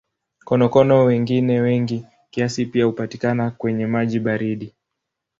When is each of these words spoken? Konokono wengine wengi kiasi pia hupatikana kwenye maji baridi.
Konokono 0.45 1.03
wengine 1.03 1.59
wengi 1.61 2.05
kiasi 2.31 2.65
pia 2.65 2.85
hupatikana 2.85 3.51
kwenye 3.51 3.87
maji 3.87 4.19
baridi. 4.19 4.73